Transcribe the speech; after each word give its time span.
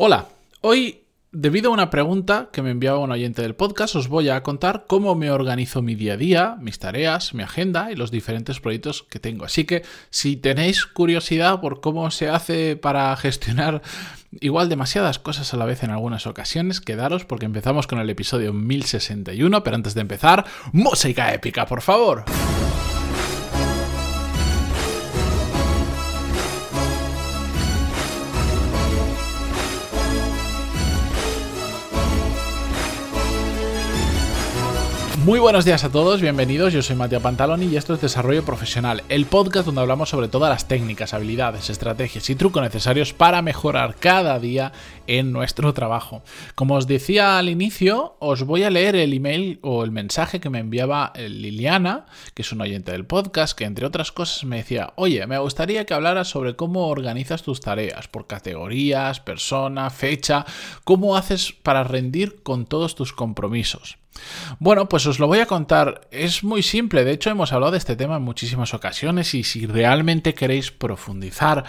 Hola, 0.00 0.28
hoy, 0.60 1.02
debido 1.32 1.70
a 1.70 1.74
una 1.74 1.90
pregunta 1.90 2.50
que 2.52 2.62
me 2.62 2.70
enviaba 2.70 3.00
un 3.00 3.10
oyente 3.10 3.42
del 3.42 3.56
podcast, 3.56 3.96
os 3.96 4.06
voy 4.06 4.28
a 4.28 4.44
contar 4.44 4.84
cómo 4.86 5.16
me 5.16 5.32
organizo 5.32 5.82
mi 5.82 5.96
día 5.96 6.12
a 6.12 6.16
día, 6.16 6.56
mis 6.60 6.78
tareas, 6.78 7.34
mi 7.34 7.42
agenda 7.42 7.90
y 7.90 7.96
los 7.96 8.12
diferentes 8.12 8.60
proyectos 8.60 9.02
que 9.02 9.18
tengo. 9.18 9.44
Así 9.44 9.64
que 9.64 9.82
si 10.10 10.36
tenéis 10.36 10.86
curiosidad 10.86 11.60
por 11.60 11.80
cómo 11.80 12.12
se 12.12 12.28
hace 12.28 12.76
para 12.76 13.16
gestionar 13.16 13.82
igual 14.40 14.68
demasiadas 14.68 15.18
cosas 15.18 15.52
a 15.52 15.56
la 15.56 15.64
vez 15.64 15.82
en 15.82 15.90
algunas 15.90 16.28
ocasiones, 16.28 16.80
quedaros 16.80 17.24
porque 17.24 17.46
empezamos 17.46 17.88
con 17.88 17.98
el 17.98 18.08
episodio 18.08 18.52
1061, 18.52 19.64
pero 19.64 19.74
antes 19.74 19.94
de 19.94 20.02
empezar, 20.02 20.44
música 20.70 21.34
épica, 21.34 21.66
por 21.66 21.82
favor. 21.82 22.24
Muy 35.28 35.40
buenos 35.40 35.66
días 35.66 35.84
a 35.84 35.92
todos, 35.92 36.22
bienvenidos. 36.22 36.72
Yo 36.72 36.80
soy 36.80 36.96
Matías 36.96 37.20
Pantaloni 37.20 37.66
y 37.66 37.76
esto 37.76 37.92
es 37.92 38.00
Desarrollo 38.00 38.46
Profesional, 38.46 39.02
el 39.10 39.26
podcast 39.26 39.66
donde 39.66 39.82
hablamos 39.82 40.08
sobre 40.08 40.28
todas 40.28 40.48
las 40.48 40.68
técnicas, 40.68 41.12
habilidades, 41.12 41.68
estrategias 41.68 42.30
y 42.30 42.34
trucos 42.34 42.62
necesarios 42.62 43.12
para 43.12 43.42
mejorar 43.42 43.96
cada 43.96 44.38
día 44.38 44.72
en 45.06 45.30
nuestro 45.30 45.74
trabajo. 45.74 46.22
Como 46.54 46.76
os 46.76 46.86
decía 46.86 47.36
al 47.36 47.50
inicio, 47.50 48.16
os 48.20 48.44
voy 48.44 48.62
a 48.62 48.70
leer 48.70 48.96
el 48.96 49.12
email 49.12 49.58
o 49.60 49.84
el 49.84 49.90
mensaje 49.90 50.40
que 50.40 50.48
me 50.48 50.60
enviaba 50.60 51.12
Liliana, 51.14 52.06
que 52.32 52.40
es 52.40 52.50
un 52.50 52.62
oyente 52.62 52.92
del 52.92 53.04
podcast, 53.04 53.54
que 53.54 53.64
entre 53.64 53.84
otras 53.84 54.12
cosas 54.12 54.44
me 54.44 54.56
decía, 54.56 54.94
oye, 54.96 55.26
me 55.26 55.36
gustaría 55.36 55.84
que 55.84 55.92
hablaras 55.92 56.28
sobre 56.28 56.56
cómo 56.56 56.88
organizas 56.88 57.42
tus 57.42 57.60
tareas 57.60 58.08
por 58.08 58.26
categorías, 58.26 59.20
persona, 59.20 59.90
fecha, 59.90 60.46
cómo 60.84 61.18
haces 61.18 61.52
para 61.52 61.84
rendir 61.84 62.42
con 62.42 62.64
todos 62.64 62.94
tus 62.94 63.12
compromisos. 63.12 63.98
Bueno, 64.58 64.88
pues 64.88 65.06
os 65.06 65.18
lo 65.18 65.26
voy 65.26 65.40
a 65.40 65.46
contar. 65.46 66.02
Es 66.10 66.44
muy 66.44 66.62
simple, 66.62 67.04
de 67.04 67.12
hecho 67.12 67.30
hemos 67.30 67.52
hablado 67.52 67.72
de 67.72 67.78
este 67.78 67.96
tema 67.96 68.16
en 68.16 68.22
muchísimas 68.22 68.74
ocasiones 68.74 69.34
y 69.34 69.44
si 69.44 69.66
realmente 69.66 70.34
queréis 70.34 70.70
profundizar 70.70 71.64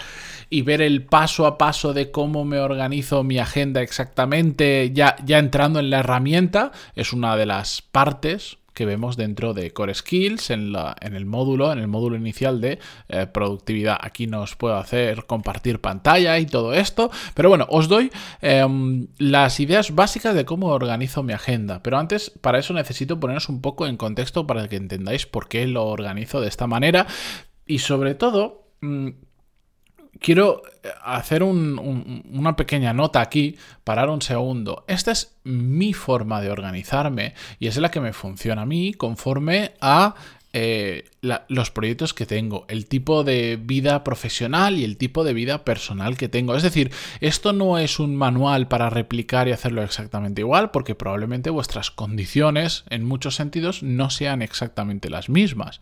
y 0.48 0.62
ver 0.62 0.82
el 0.82 1.04
paso 1.04 1.46
a 1.46 1.58
paso 1.58 1.92
de 1.92 2.10
cómo 2.10 2.44
me 2.44 2.58
organizo 2.58 3.22
mi 3.22 3.38
agenda 3.38 3.82
exactamente, 3.82 4.90
ya, 4.92 5.16
ya 5.24 5.38
entrando 5.38 5.80
en 5.80 5.90
la 5.90 6.00
herramienta, 6.00 6.72
es 6.94 7.12
una 7.12 7.36
de 7.36 7.46
las 7.46 7.82
partes 7.82 8.59
que 8.80 8.86
vemos 8.86 9.18
dentro 9.18 9.52
de 9.52 9.74
Core 9.74 9.92
Skills 9.92 10.48
en, 10.48 10.72
la, 10.72 10.96
en 11.02 11.14
el 11.14 11.26
módulo, 11.26 11.70
en 11.70 11.80
el 11.80 11.86
módulo 11.86 12.16
inicial 12.16 12.62
de 12.62 12.78
eh, 13.10 13.26
productividad. 13.26 13.98
Aquí 14.00 14.26
nos 14.26 14.56
puedo 14.56 14.76
hacer 14.76 15.26
compartir 15.26 15.82
pantalla 15.82 16.38
y 16.38 16.46
todo 16.46 16.72
esto, 16.72 17.10
pero 17.34 17.50
bueno, 17.50 17.66
os 17.68 17.88
doy 17.88 18.10
em, 18.40 19.08
las 19.18 19.60
ideas 19.60 19.94
básicas 19.94 20.34
de 20.34 20.46
cómo 20.46 20.68
organizo 20.68 21.22
mi 21.22 21.34
agenda. 21.34 21.82
Pero 21.82 21.98
antes, 21.98 22.30
para 22.40 22.58
eso 22.58 22.72
necesito 22.72 23.20
poneros 23.20 23.50
un 23.50 23.60
poco 23.60 23.86
en 23.86 23.98
contexto 23.98 24.46
para 24.46 24.66
que 24.66 24.76
entendáis 24.76 25.26
por 25.26 25.46
qué 25.46 25.66
lo 25.66 25.84
organizo 25.84 26.40
de 26.40 26.48
esta 26.48 26.66
manera 26.66 27.06
y 27.66 27.80
sobre 27.80 28.14
todo... 28.14 28.64
Mm, 28.80 29.10
quiero 30.18 30.62
hacer 31.02 31.42
una 31.42 32.56
pequeña 32.56 32.92
nota 32.92 33.20
aquí, 33.20 33.56
parar 33.84 34.08
un 34.10 34.22
segundo. 34.22 34.84
Esta 34.88 35.12
es 35.12 35.36
mi 35.44 35.92
forma 35.92 36.40
de 36.40 36.50
organizarme 36.50 37.34
y 37.58 37.66
es 37.68 37.76
la 37.76 37.90
que 37.90 38.00
me 38.00 38.12
funciona 38.12 38.62
a 38.62 38.66
mí 38.66 38.94
conforme 38.94 39.72
a 39.80 40.14
eh, 40.52 41.04
los 41.20 41.70
proyectos 41.70 42.12
que 42.12 42.26
tengo, 42.26 42.64
el 42.68 42.86
tipo 42.86 43.22
de 43.22 43.56
vida 43.56 44.02
profesional 44.02 44.78
y 44.78 44.84
el 44.84 44.96
tipo 44.96 45.22
de 45.22 45.32
vida 45.32 45.64
personal 45.64 46.16
que 46.16 46.28
tengo. 46.28 46.56
Es 46.56 46.64
decir, 46.64 46.90
esto 47.20 47.52
no 47.52 47.78
es 47.78 48.00
un 48.00 48.16
manual 48.16 48.66
para 48.66 48.90
replicar 48.90 49.46
y 49.46 49.52
hacerlo 49.52 49.82
exactamente 49.82 50.40
igual, 50.40 50.72
porque 50.72 50.96
probablemente 50.96 51.50
vuestras 51.50 51.92
condiciones 51.92 52.84
en 52.90 53.04
muchos 53.04 53.36
sentidos 53.36 53.84
no 53.84 54.10
sean 54.10 54.42
exactamente 54.42 55.08
las 55.08 55.28
mismas 55.28 55.80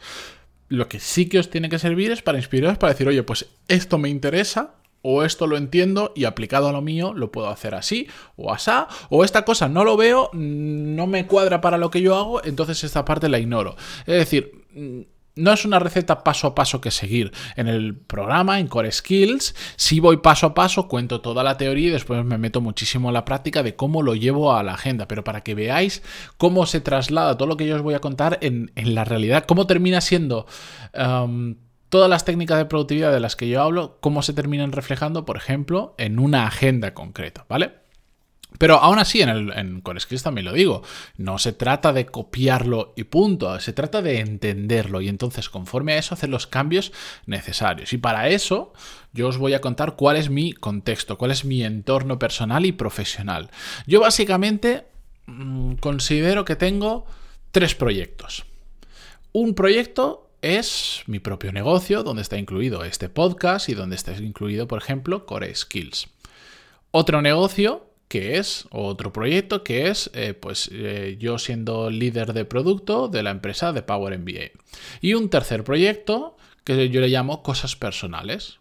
lo 0.69 0.89
que 0.89 1.01
sí 1.01 1.29
que 1.29 1.39
os 1.39 1.51
tiene 1.51 1.69
que 1.69 1.79
servir 1.79 2.11
es 2.11 2.23
para 2.23 2.39
inspiraros, 2.39 2.79
para 2.79 2.93
decir, 2.93 3.09
oye, 3.09 3.23
pues 3.23 3.47
esto 3.69 3.99
me 3.99 4.09
interesa, 4.09 4.75
o 5.03 5.23
esto 5.23 5.47
lo 5.47 5.57
entiendo 5.57 6.13
y 6.15 6.25
aplicado 6.25 6.69
a 6.69 6.73
lo 6.73 6.83
mío 6.83 7.15
lo 7.15 7.31
puedo 7.31 7.49
hacer 7.49 7.75
así 7.75 8.09
o 8.37 8.53
asá, 8.53 8.89
o 9.11 9.25
esta 9.25 9.45
cosa 9.45 9.69
no 9.69 9.85
lo 9.85 9.97
veo, 9.97 10.31
no 10.33 11.07
me 11.07 11.27
cuadra 11.27 11.61
para 11.61 11.79
lo 11.79 11.91
que 11.91 12.03
yo 12.03 12.17
hago, 12.17 12.45
entonces 12.45 12.83
esta 12.85 13.05
parte 13.05 13.29
la 13.29 13.39
ignoro. 13.39 13.77
Es 14.01 14.17
decir, 14.19 14.65
no 15.39 15.53
es 15.53 15.65
una 15.65 15.79
receta 15.79 16.25
paso 16.25 16.49
a 16.49 16.55
paso 16.55 16.81
que 16.81 16.91
seguir. 16.91 17.33
En 17.57 17.69
el 17.69 17.97
programa, 17.97 18.61
en 18.61 18.67
Core 18.67 18.93
Skills, 18.93 19.55
si 19.77 20.01
voy 20.01 20.19
paso 20.19 20.47
a 20.47 20.55
paso, 20.55 20.89
cuento 20.89 21.21
toda 21.21 21.43
la 21.43 21.57
teoría 21.57 21.89
y 21.89 21.93
después 21.93 22.25
me 22.25 22.39
meto 22.39 22.61
muchísimo 22.61 23.09
en 23.09 23.15
la 23.15 23.25
práctica 23.25 23.63
de 23.63 23.77
cómo 23.77 24.03
lo 24.03 24.15
llevo 24.15 24.55
a 24.55 24.63
la 24.63 24.75
agenda. 24.75 25.09
Pero 25.09 25.25
para 25.25 25.43
que 25.43 25.55
veáis 25.55 26.03
cómo 26.37 26.67
se 26.67 26.81
traslada 26.81 27.37
todo 27.37 27.49
lo 27.49 27.57
que 27.57 27.67
yo 27.67 27.77
os 27.77 27.83
voy 27.83 27.95
a 27.95 28.01
contar 28.01 28.39
en, 28.43 28.71
la 28.75 29.05
realidad, 29.05 29.45
cómo 29.47 29.67
termina 29.67 30.01
siendo... 30.01 30.47
Um, 30.95 31.57
todas 31.89 32.11
las 32.11 32.27
técnicas 32.27 32.59
de 32.59 32.67
productividad 32.67 33.13
de 33.13 33.21
las 33.21 33.35
que 33.35 33.49
yo 33.49 33.63
hablo, 33.63 33.97
cómo 34.01 34.21
se 34.21 34.35
terminan 34.35 34.73
reflejando, 34.73 35.25
por 35.25 35.39
ejemplo, 35.39 35.95
en 35.97 36.19
una 36.19 36.47
agenda 36.47 36.93
concreta, 36.93 37.47
¿vale? 37.49 37.73
Pero 38.57 38.77
aún 38.77 38.99
así, 38.99 39.21
en, 39.21 39.29
el, 39.29 39.53
en 39.53 39.83
también 40.23 40.47
lo 40.47 40.53
digo, 40.53 40.83
no 41.17 41.39
se 41.39 41.53
trata 41.53 41.93
de 41.93 42.07
copiarlo 42.07 42.95
y 42.97 43.05
punto, 43.05 43.61
se 43.61 43.75
trata 43.75 44.01
de 44.01 44.21
entenderlo 44.21 45.01
y 45.03 45.09
entonces 45.09 45.51
conforme 45.51 45.93
a 45.93 45.99
eso 45.99 46.15
hacer 46.15 46.31
los 46.31 46.47
cambios 46.47 46.93
necesarios. 47.27 47.93
Y 47.93 47.99
para 47.99 48.29
eso 48.29 48.73
yo 49.13 49.29
os 49.29 49.37
voy 49.37 49.53
a 49.53 49.61
contar 49.61 49.97
cuál 49.97 50.17
es 50.17 50.31
mi 50.31 50.53
contexto, 50.53 51.19
cuál 51.19 51.31
es 51.31 51.45
mi 51.45 51.63
entorno 51.63 52.19
personal 52.19 52.65
y 52.65 52.73
profesional. 52.73 53.51
Yo 53.87 54.01
básicamente 54.01 54.87
mm, 55.27 55.75
considero 55.75 56.45
que 56.45 56.57
tengo 56.57 57.07
tres 57.53 57.75
proyectos. 57.75 58.45
Un 59.33 59.55
proyecto 59.55 60.31
es 60.41 61.03
mi 61.07 61.19
propio 61.19 61.53
negocio, 61.53 62.03
donde 62.03 62.23
está 62.23 62.39
incluido 62.39 62.85
este 62.85 63.09
podcast 63.09 63.69
y 63.69 63.75
donde 63.75 63.97
está 63.97 64.17
incluido, 64.17 64.67
por 64.67 64.81
ejemplo, 64.81 65.27
Core 65.27 65.55
Skills. 65.55 66.09
Otro 66.91 67.21
negocio 67.21 67.88
que 68.09 68.39
es 68.39 68.67
otro 68.71 69.13
proyecto 69.13 69.63
que 69.63 69.89
es 69.89 70.11
eh, 70.15 70.35
pues 70.35 70.71
eh, 70.73 71.17
yo 71.21 71.39
siendo 71.39 71.91
líder 71.91 72.33
de 72.33 72.45
producto 72.45 73.09
de 73.09 73.23
la 73.23 73.31
empresa 73.31 73.73
de 73.73 73.83
Power 73.83 74.19
MBA. 74.19 74.51
Y 75.01 75.15
un 75.15 75.29
tercer 75.29 75.63
proyecto 75.63 76.37
que 76.65 76.89
yo 76.89 77.01
le 77.01 77.09
llamo 77.09 77.43
cosas 77.43 77.77
personales, 77.77 78.59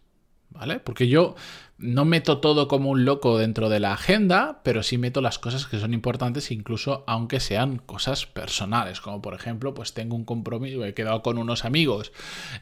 ¿vale? 0.50 0.80
Porque 0.80 1.08
yo 1.08 1.34
no 1.78 2.04
meto 2.04 2.38
todo 2.38 2.66
como 2.66 2.90
un 2.90 3.04
loco 3.04 3.38
dentro 3.38 3.68
de 3.68 3.78
la 3.78 3.92
agenda, 3.92 4.60
pero 4.64 4.82
sí 4.82 4.98
meto 4.98 5.20
las 5.20 5.38
cosas 5.38 5.66
que 5.66 5.78
son 5.78 5.94
importantes, 5.94 6.50
incluso 6.50 7.04
aunque 7.06 7.38
sean 7.38 7.78
cosas 7.78 8.26
personales, 8.26 9.00
como 9.00 9.22
por 9.22 9.34
ejemplo, 9.34 9.74
pues 9.74 9.94
tengo 9.94 10.16
un 10.16 10.24
compromiso, 10.24 10.84
he 10.84 10.94
quedado 10.94 11.22
con 11.22 11.38
unos 11.38 11.64
amigos 11.64 12.12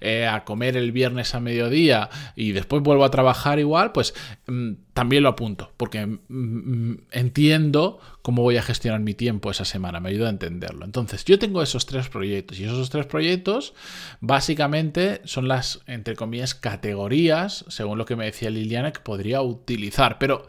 eh, 0.03 0.27
a 0.27 0.45
comer 0.45 0.77
el 0.77 0.93
viernes 0.93 1.35
a 1.35 1.41
mediodía 1.41 2.11
y 2.37 2.53
después 2.53 2.83
vuelvo 2.83 3.05
a 3.05 3.11
trabajar 3.11 3.59
igual, 3.59 3.93
pues 3.93 4.15
mm, 4.49 4.73
también 4.93 5.23
lo 5.23 5.31
apunto, 5.31 5.73
porque 5.79 6.05
mm, 6.07 6.19
mm, 6.29 6.99
entiendo 7.13 7.99
cómo 8.27 8.43
voy 8.43 8.57
a 8.57 8.63
gestionar 8.63 8.99
mi 8.99 9.15
tiempo 9.15 9.53
esa 9.53 9.65
semana, 9.65 10.01
me 10.01 10.09
ayuda 10.09 10.27
a 10.27 10.31
entenderlo. 10.31 10.85
Entonces, 10.85 11.25
yo 11.25 11.39
tengo 11.39 11.63
esos 11.63 11.87
tres 11.87 12.09
proyectos 12.09 12.59
y 12.59 12.65
esos 12.65 12.91
tres 12.91 13.07
proyectos 13.07 13.73
básicamente 14.19 15.21
son 15.23 15.47
las, 15.47 15.79
entre 15.87 16.17
comillas, 16.17 16.57
categorías, 16.57 17.65
según 17.69 17.99
lo 17.99 18.05
que 18.05 18.17
me 18.17 18.25
decía 18.25 18.51
Liliana, 18.51 18.93
que 18.93 18.99
podría 18.99 19.43
utilizar. 19.43 20.19
Pero 20.19 20.45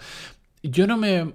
yo 0.63 0.87
no 0.87 0.97
me 0.97 1.33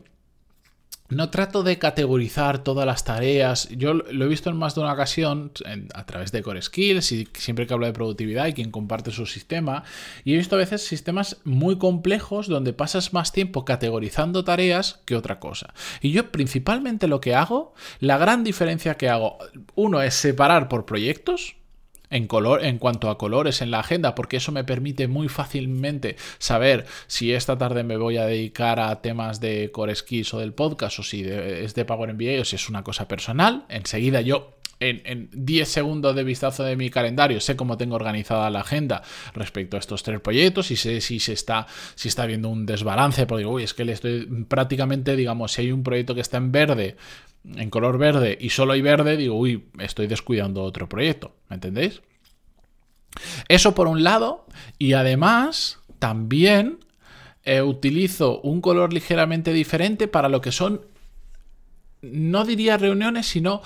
no 1.14 1.30
trato 1.30 1.62
de 1.62 1.78
categorizar 1.78 2.62
todas 2.62 2.86
las 2.86 3.04
tareas. 3.04 3.68
Yo 3.70 3.94
lo 3.94 4.24
he 4.24 4.28
visto 4.28 4.50
en 4.50 4.56
más 4.56 4.74
de 4.74 4.80
una 4.80 4.92
ocasión 4.92 5.52
a 5.94 6.06
través 6.06 6.32
de 6.32 6.42
Core 6.42 6.62
Skills 6.62 7.12
y 7.12 7.28
siempre 7.34 7.66
que 7.66 7.74
hablo 7.74 7.86
de 7.86 7.92
productividad 7.92 8.46
y 8.46 8.52
quien 8.52 8.70
comparte 8.70 9.10
su 9.10 9.26
sistema. 9.26 9.84
Y 10.24 10.34
he 10.34 10.36
visto 10.36 10.56
a 10.56 10.58
veces 10.58 10.82
sistemas 10.82 11.38
muy 11.44 11.78
complejos 11.78 12.48
donde 12.48 12.72
pasas 12.72 13.12
más 13.12 13.32
tiempo 13.32 13.64
categorizando 13.64 14.44
tareas 14.44 15.00
que 15.04 15.16
otra 15.16 15.38
cosa. 15.38 15.74
Y 16.00 16.12
yo 16.12 16.30
principalmente 16.30 17.06
lo 17.06 17.20
que 17.20 17.34
hago, 17.34 17.74
la 18.00 18.18
gran 18.18 18.44
diferencia 18.44 18.96
que 18.96 19.08
hago, 19.08 19.38
uno 19.74 20.02
es 20.02 20.14
separar 20.14 20.68
por 20.68 20.84
proyectos 20.84 21.56
en, 22.12 22.26
color, 22.26 22.64
en 22.64 22.78
cuanto 22.78 23.10
a 23.10 23.18
colores 23.18 23.62
en 23.62 23.70
la 23.70 23.80
agenda, 23.80 24.14
porque 24.14 24.36
eso 24.36 24.52
me 24.52 24.64
permite 24.64 25.08
muy 25.08 25.28
fácilmente 25.28 26.16
saber 26.38 26.86
si 27.06 27.32
esta 27.32 27.58
tarde 27.58 27.82
me 27.82 27.96
voy 27.96 28.18
a 28.18 28.26
dedicar 28.26 28.78
a 28.78 29.00
temas 29.00 29.40
de 29.40 29.70
Core 29.72 29.94
Skills 29.94 30.34
o 30.34 30.38
del 30.38 30.52
podcast, 30.52 30.98
o 30.98 31.02
si 31.02 31.22
es 31.24 31.74
de 31.74 31.84
Power 31.84 32.12
MBA, 32.14 32.40
o 32.40 32.44
si 32.44 32.56
es 32.56 32.68
una 32.68 32.84
cosa 32.84 33.08
personal. 33.08 33.64
Enseguida 33.68 34.20
yo 34.20 34.54
en, 34.82 35.28
10 35.32 35.68
segundos 35.68 36.14
de 36.14 36.24
vistazo 36.24 36.64
de 36.64 36.76
mi 36.76 36.90
calendario 36.90 37.40
sé 37.40 37.56
cómo 37.56 37.76
tengo 37.76 37.94
organizada 37.94 38.50
la 38.50 38.60
agenda 38.60 39.02
respecto 39.34 39.76
a 39.76 39.80
estos 39.80 40.02
tres 40.02 40.20
proyectos 40.20 40.70
y 40.70 40.76
sé 40.76 41.00
si 41.00 41.20
se 41.20 41.32
está, 41.32 41.66
si 41.94 42.08
está 42.08 42.24
habiendo 42.24 42.48
un 42.48 42.66
desbalance, 42.66 43.26
porque 43.26 43.46
uy, 43.46 43.62
es 43.62 43.74
que 43.74 43.84
le 43.84 43.92
estoy 43.92 44.26
prácticamente, 44.48 45.16
digamos, 45.16 45.52
si 45.52 45.62
hay 45.62 45.72
un 45.72 45.82
proyecto 45.82 46.14
que 46.14 46.20
está 46.20 46.36
en 46.38 46.52
verde, 46.52 46.96
en 47.44 47.70
color 47.70 47.98
verde 47.98 48.36
y 48.40 48.50
solo 48.50 48.72
hay 48.72 48.82
verde, 48.82 49.16
digo, 49.16 49.36
uy, 49.36 49.64
estoy 49.78 50.06
descuidando 50.06 50.62
otro 50.62 50.88
proyecto, 50.88 51.34
¿me 51.48 51.54
entendéis? 51.54 52.02
Eso 53.48 53.74
por 53.74 53.88
un 53.88 54.02
lado, 54.02 54.46
y 54.78 54.94
además 54.94 55.80
también 55.98 56.78
eh, 57.44 57.62
utilizo 57.62 58.40
un 58.40 58.60
color 58.60 58.92
ligeramente 58.92 59.52
diferente 59.52 60.08
para 60.08 60.28
lo 60.28 60.40
que 60.40 60.52
son, 60.52 60.80
no 62.00 62.44
diría 62.44 62.78
reuniones, 62.78 63.26
sino 63.26 63.62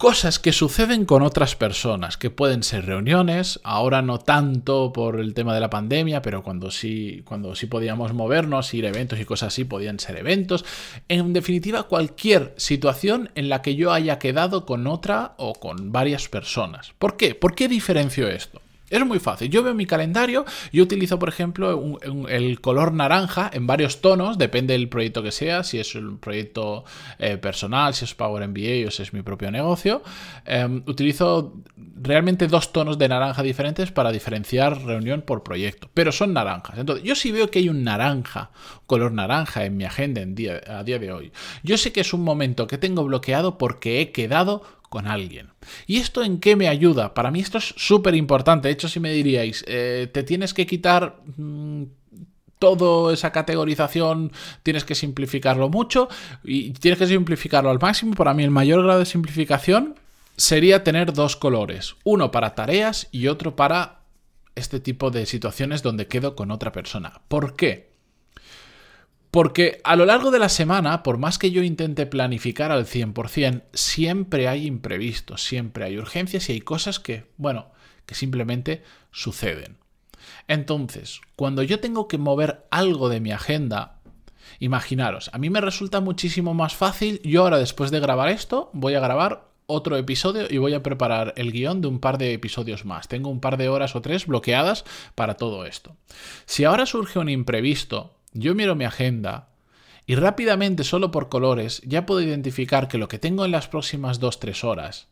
cosas 0.00 0.38
que 0.38 0.52
suceden 0.52 1.04
con 1.04 1.20
otras 1.20 1.56
personas, 1.56 2.16
que 2.16 2.30
pueden 2.30 2.62
ser 2.62 2.86
reuniones, 2.86 3.60
ahora 3.64 4.00
no 4.00 4.18
tanto 4.18 4.94
por 4.94 5.20
el 5.20 5.34
tema 5.34 5.52
de 5.52 5.60
la 5.60 5.68
pandemia, 5.68 6.22
pero 6.22 6.42
cuando 6.42 6.70
sí, 6.70 7.20
cuando 7.26 7.54
sí 7.54 7.66
podíamos 7.66 8.14
movernos, 8.14 8.72
ir 8.72 8.86
a 8.86 8.88
eventos 8.88 9.20
y 9.20 9.26
cosas 9.26 9.48
así, 9.48 9.64
podían 9.64 10.00
ser 10.00 10.16
eventos. 10.16 10.64
En 11.08 11.34
definitiva, 11.34 11.82
cualquier 11.82 12.54
situación 12.56 13.28
en 13.34 13.50
la 13.50 13.60
que 13.60 13.76
yo 13.76 13.92
haya 13.92 14.18
quedado 14.18 14.64
con 14.64 14.86
otra 14.86 15.34
o 15.36 15.52
con 15.52 15.92
varias 15.92 16.28
personas. 16.28 16.94
¿Por 16.98 17.18
qué? 17.18 17.34
¿Por 17.34 17.54
qué 17.54 17.68
diferencio 17.68 18.26
esto? 18.26 18.62
Es 18.90 19.06
muy 19.06 19.20
fácil. 19.20 19.48
Yo 19.48 19.62
veo 19.62 19.72
mi 19.72 19.86
calendario, 19.86 20.44
yo 20.72 20.82
utilizo, 20.82 21.18
por 21.18 21.28
ejemplo, 21.28 21.98
el 22.28 22.60
color 22.60 22.92
naranja 22.92 23.48
en 23.52 23.66
varios 23.66 24.00
tonos, 24.00 24.36
depende 24.36 24.74
del 24.74 24.88
proyecto 24.88 25.22
que 25.22 25.30
sea, 25.30 25.62
si 25.62 25.78
es 25.78 25.94
un 25.94 26.18
proyecto 26.18 26.84
eh, 27.20 27.36
personal, 27.36 27.94
si 27.94 28.04
es 28.04 28.14
Power 28.14 28.46
MBA 28.48 28.88
o 28.88 28.90
si 28.90 29.02
es 29.02 29.12
mi 29.12 29.22
propio 29.22 29.52
negocio. 29.52 30.02
Em, 30.44 30.82
utilizo 30.86 31.54
realmente 32.02 32.48
dos 32.48 32.72
tonos 32.72 32.98
de 32.98 33.08
naranja 33.08 33.44
diferentes 33.44 33.92
para 33.92 34.10
diferenciar 34.10 34.82
reunión 34.82 35.22
por 35.22 35.44
proyecto, 35.44 35.88
pero 35.94 36.10
son 36.10 36.32
naranjas. 36.32 36.78
Entonces, 36.78 37.04
yo 37.04 37.14
sí 37.14 37.30
veo 37.30 37.50
que 37.50 37.60
hay 37.60 37.68
un 37.68 37.84
naranja, 37.84 38.50
color 38.86 39.12
naranja 39.12 39.64
en 39.64 39.76
mi 39.76 39.84
agenda 39.84 40.22
a 40.66 40.82
día 40.82 40.98
de 40.98 41.12
hoy. 41.12 41.32
Yo 41.62 41.78
sé 41.78 41.92
que 41.92 42.00
es 42.00 42.12
un 42.12 42.22
momento 42.22 42.66
que 42.66 42.78
tengo 42.78 43.04
bloqueado 43.04 43.56
porque 43.56 44.00
he 44.00 44.10
quedado 44.10 44.79
con 44.90 45.06
alguien. 45.06 45.48
¿Y 45.86 45.96
esto 45.98 46.22
en 46.22 46.40
qué 46.40 46.56
me 46.56 46.68
ayuda? 46.68 47.14
Para 47.14 47.30
mí 47.30 47.40
esto 47.40 47.56
es 47.56 47.72
súper 47.78 48.14
importante. 48.14 48.68
De 48.68 48.72
hecho, 48.72 48.88
si 48.88 49.00
me 49.00 49.12
diríais, 49.12 49.64
eh, 49.66 50.10
te 50.12 50.22
tienes 50.22 50.52
que 50.52 50.66
quitar... 50.66 51.22
Mm, 51.38 51.84
toda 52.58 53.14
esa 53.14 53.32
categorización 53.32 54.32
tienes 54.62 54.84
que 54.84 54.94
simplificarlo 54.94 55.70
mucho 55.70 56.10
y 56.44 56.72
tienes 56.72 56.98
que 56.98 57.06
simplificarlo 57.06 57.70
al 57.70 57.80
máximo. 57.80 58.12
Para 58.14 58.34
mí 58.34 58.44
el 58.44 58.50
mayor 58.50 58.84
grado 58.84 58.98
de 58.98 59.06
simplificación 59.06 59.94
sería 60.36 60.84
tener 60.84 61.14
dos 61.14 61.36
colores, 61.36 61.96
uno 62.04 62.30
para 62.30 62.54
tareas 62.54 63.08
y 63.12 63.28
otro 63.28 63.56
para 63.56 64.00
este 64.54 64.78
tipo 64.78 65.10
de 65.10 65.24
situaciones 65.24 65.82
donde 65.82 66.06
quedo 66.06 66.36
con 66.36 66.50
otra 66.50 66.70
persona. 66.70 67.22
¿Por 67.28 67.56
qué? 67.56 67.89
Porque 69.30 69.80
a 69.84 69.94
lo 69.94 70.06
largo 70.06 70.30
de 70.30 70.40
la 70.40 70.48
semana, 70.48 71.02
por 71.02 71.18
más 71.18 71.38
que 71.38 71.52
yo 71.52 71.62
intente 71.62 72.06
planificar 72.06 72.72
al 72.72 72.86
100%, 72.86 73.62
siempre 73.72 74.48
hay 74.48 74.66
imprevistos, 74.66 75.42
siempre 75.42 75.84
hay 75.84 75.98
urgencias 75.98 76.48
y 76.48 76.54
hay 76.54 76.60
cosas 76.60 76.98
que, 76.98 77.26
bueno, 77.36 77.70
que 78.06 78.16
simplemente 78.16 78.82
suceden. 79.12 79.78
Entonces, 80.48 81.20
cuando 81.36 81.62
yo 81.62 81.78
tengo 81.78 82.08
que 82.08 82.18
mover 82.18 82.66
algo 82.70 83.08
de 83.08 83.20
mi 83.20 83.30
agenda, 83.30 84.00
imaginaros, 84.58 85.30
a 85.32 85.38
mí 85.38 85.48
me 85.48 85.60
resulta 85.60 86.00
muchísimo 86.00 86.52
más 86.52 86.74
fácil, 86.74 87.20
yo 87.22 87.42
ahora 87.42 87.58
después 87.58 87.92
de 87.92 88.00
grabar 88.00 88.28
esto, 88.30 88.70
voy 88.72 88.94
a 88.94 89.00
grabar 89.00 89.48
otro 89.66 89.96
episodio 89.96 90.46
y 90.50 90.58
voy 90.58 90.74
a 90.74 90.82
preparar 90.82 91.32
el 91.36 91.52
guion 91.52 91.80
de 91.80 91.86
un 91.86 92.00
par 92.00 92.18
de 92.18 92.32
episodios 92.32 92.84
más. 92.84 93.06
Tengo 93.06 93.30
un 93.30 93.40
par 93.40 93.56
de 93.56 93.68
horas 93.68 93.94
o 93.94 94.02
tres 94.02 94.26
bloqueadas 94.26 94.84
para 95.14 95.34
todo 95.34 95.64
esto. 95.64 95.96
Si 96.44 96.64
ahora 96.64 96.86
surge 96.86 97.20
un 97.20 97.28
imprevisto, 97.28 98.16
yo 98.32 98.54
miro 98.54 98.74
mi 98.74 98.84
agenda 98.84 99.48
y 100.06 100.16
rápidamente, 100.16 100.82
solo 100.84 101.10
por 101.10 101.28
colores, 101.28 101.82
ya 101.84 102.06
puedo 102.06 102.20
identificar 102.20 102.88
que 102.88 102.98
lo 102.98 103.08
que 103.08 103.18
tengo 103.18 103.44
en 103.44 103.52
las 103.52 103.68
próximas 103.68 104.20
2-3 104.20 104.64
horas 104.64 105.08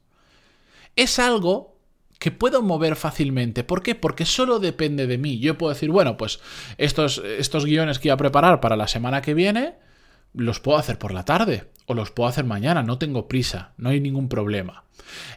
es 0.97 1.19
algo 1.19 1.77
que 2.19 2.33
puedo 2.33 2.63
mover 2.63 2.97
fácilmente. 2.97 3.63
¿Por 3.63 3.83
qué? 3.83 3.95
Porque 3.95 4.25
solo 4.25 4.59
depende 4.59 5.07
de 5.07 5.19
mí. 5.19 5.39
Yo 5.39 5.57
puedo 5.57 5.73
decir, 5.73 5.91
bueno, 5.91 6.17
pues 6.17 6.41
estos, 6.77 7.19
estos 7.19 7.65
guiones 7.65 7.99
que 7.99 8.09
iba 8.09 8.15
a 8.15 8.19
preparar 8.19 8.61
para 8.61 8.77
la 8.77 8.89
semana 8.89 9.23
que 9.23 9.35
viene, 9.35 9.77
los 10.35 10.59
puedo 10.59 10.79
hacer 10.79 10.99
por 10.99 11.13
la 11.13 11.25
tarde 11.25 11.71
o 11.87 11.95
los 11.95 12.11
puedo 12.11 12.29
hacer 12.29 12.45
mañana, 12.45 12.83
no 12.83 12.99
tengo 12.99 13.29
prisa, 13.29 13.73
no 13.77 13.91
hay 13.91 14.01
ningún 14.01 14.29
problema. 14.29 14.85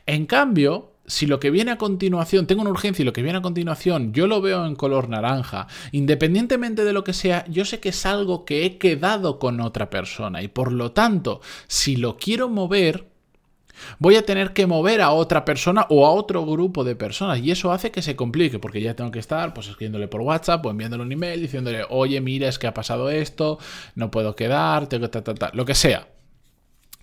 En 0.06 0.25
cambio, 0.25 0.90
si 1.06 1.25
lo 1.25 1.39
que 1.39 1.51
viene 1.51 1.71
a 1.71 1.77
continuación, 1.77 2.48
tengo 2.48 2.62
una 2.62 2.71
urgencia 2.71 3.03
y 3.03 3.06
lo 3.06 3.13
que 3.13 3.21
viene 3.21 3.39
a 3.39 3.42
continuación 3.42 4.13
yo 4.13 4.27
lo 4.27 4.42
veo 4.42 4.65
en 4.65 4.75
color 4.75 5.09
naranja, 5.09 5.68
independientemente 5.92 6.83
de 6.83 6.94
lo 6.94 7.03
que 7.03 7.13
sea, 7.13 7.45
yo 7.48 7.65
sé 7.65 7.80
que 7.80 7.89
es 7.89 8.06
algo 8.06 8.45
que 8.45 8.65
he 8.65 8.77
quedado 8.77 9.39
con 9.39 9.59
otra 9.62 9.89
persona 9.89 10.42
y 10.42 10.48
por 10.48 10.71
lo 10.71 10.92
tanto, 10.92 11.42
si 11.68 11.95
lo 11.95 12.18
quiero 12.18 12.50
mover, 12.50 13.07
voy 14.00 14.15
a 14.15 14.25
tener 14.25 14.53
que 14.53 14.68
mover 14.68 15.01
a 15.01 15.12
otra 15.12 15.44
persona 15.45 15.86
o 15.89 16.06
a 16.06 16.12
otro 16.12 16.45
grupo 16.45 16.83
de 16.83 16.95
personas 16.95 17.39
y 17.39 17.51
eso 17.51 17.71
hace 17.71 17.92
que 17.92 18.01
se 18.01 18.15
complique 18.15 18.59
porque 18.59 18.81
ya 18.81 18.95
tengo 18.95 19.12
que 19.12 19.19
estar 19.19 19.53
pues 19.53 19.68
escribiéndole 19.68 20.07
por 20.07 20.21
WhatsApp 20.21 20.65
o 20.65 20.69
enviándole 20.69 21.03
un 21.03 21.12
email 21.12 21.42
diciéndole, 21.42 21.86
oye, 21.89 22.21
mira, 22.21 22.48
es 22.48 22.59
que 22.59 22.68
ha 22.68 22.74
pasado 22.74 23.09
esto, 23.09 23.59
no 23.95 24.12
puedo 24.12 24.36
quedar, 24.36 24.88
tengo 24.88 25.09
que 25.09 25.24
lo 25.53 25.65
que 25.65 25.75
sea. 25.75 26.07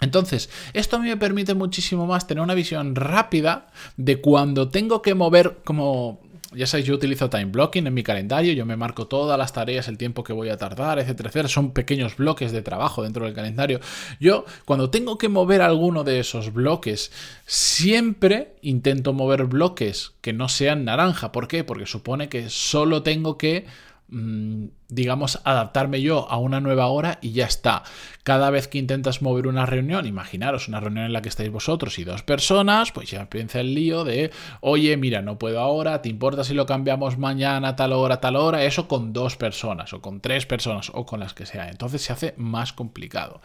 Entonces, 0.01 0.51
esto 0.73 0.97
a 0.97 0.99
mí 1.01 1.09
me 1.09 1.17
permite 1.17 1.55
muchísimo 1.55 2.07
más 2.07 2.27
tener 2.27 2.43
una 2.43 2.55
visión 2.55 2.95
rápida 2.95 3.69
de 3.97 4.21
cuando 4.21 4.69
tengo 4.69 5.03
que 5.03 5.15
mover 5.15 5.59
como... 5.65 6.21
Ya 6.53 6.67
sabéis, 6.67 6.87
yo 6.87 6.95
utilizo 6.95 7.29
time 7.29 7.45
blocking 7.45 7.87
en 7.87 7.93
mi 7.93 8.03
calendario, 8.03 8.55
yo 8.55 8.65
me 8.65 8.75
marco 8.75 9.07
todas 9.07 9.39
las 9.39 9.53
tareas, 9.53 9.87
el 9.87 9.99
tiempo 9.99 10.25
que 10.25 10.33
voy 10.33 10.49
a 10.49 10.57
tardar, 10.57 10.99
etcétera, 10.99 11.29
etcétera. 11.29 11.49
Son 11.49 11.73
pequeños 11.73 12.17
bloques 12.17 12.53
de 12.53 12.63
trabajo 12.63 13.03
dentro 13.03 13.27
del 13.27 13.35
calendario. 13.35 13.81
Yo, 14.19 14.47
cuando 14.65 14.89
tengo 14.89 15.19
que 15.19 15.29
mover 15.29 15.61
alguno 15.61 16.05
de 16.05 16.21
esos 16.21 16.55
bloques, 16.55 17.13
siempre 17.45 18.57
intento 18.63 19.13
mover 19.13 19.45
bloques 19.45 20.13
que 20.23 20.33
no 20.33 20.49
sean 20.49 20.87
naranja. 20.87 21.33
¿Por 21.33 21.49
qué? 21.49 21.65
Porque 21.65 21.85
supone 21.85 22.31
que 22.31 22.49
solo 22.49 23.03
tengo 23.03 23.37
que 23.37 23.67
digamos, 24.11 25.39
adaptarme 25.45 26.01
yo 26.01 26.31
a 26.31 26.39
una 26.39 26.61
nueva 26.61 26.87
hora 26.87 27.19
y 27.21 27.33
ya 27.33 27.45
está. 27.45 27.83
Cada 28.23 28.49
vez 28.49 28.67
que 28.67 28.79
intentas 28.79 29.21
mover 29.21 29.47
una 29.47 29.67
reunión, 29.67 30.07
imaginaros 30.07 30.67
una 30.67 30.81
reunión 30.81 31.05
en 31.05 31.13
la 31.13 31.21
que 31.21 31.29
estáis 31.29 31.51
vosotros 31.51 31.99
y 31.99 32.05
dos 32.05 32.23
personas, 32.23 32.91
pues 32.91 33.11
ya 33.11 33.21
empieza 33.21 33.61
el 33.61 33.75
lío 33.75 34.05
de, 34.05 34.31
oye, 34.63 34.97
mira, 34.97 35.21
no 35.21 35.39
puedo 35.39 35.61
ahora, 35.61 36.01
¿te 36.01 36.09
importa 36.09 36.43
si 36.43 36.55
lo 36.55 36.65
cambiamos 36.65 37.19
mañana, 37.19 37.77
tal 37.77 37.93
hora, 37.93 38.19
tal 38.21 38.37
hora? 38.37 38.65
Eso 38.65 38.89
con 38.89 39.13
dos 39.13 39.37
personas 39.37 39.93
o 39.93 40.01
con 40.01 40.21
tres 40.21 40.47
personas 40.47 40.91
o 40.95 41.05
con 41.05 41.21
las 41.21 41.35
que 41.35 41.45
sea. 41.45 41.69
Entonces 41.69 42.01
se 42.01 42.15
hace 42.15 42.35
más 42.39 42.73
complicado. 42.73 43.43